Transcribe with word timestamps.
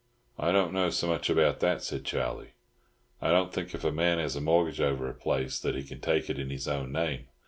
"I 0.39 0.51
don't 0.51 0.73
know 0.73 0.89
so 0.89 1.05
much 1.05 1.29
about 1.29 1.59
that," 1.59 1.83
said 1.83 2.05
Charlie. 2.05 2.53
"I 3.21 3.29
don't 3.29 3.53
think, 3.53 3.75
if 3.75 3.83
a 3.83 3.91
man 3.91 4.17
has 4.17 4.35
a 4.35 4.41
mortgage 4.41 4.81
over 4.81 5.07
a 5.07 5.13
place, 5.13 5.59
that 5.59 5.75
he 5.75 5.83
can 5.83 6.01
take 6.01 6.27
it 6.27 6.39
in 6.39 6.49
his 6.49 6.67
own 6.67 6.91
name. 6.91 7.27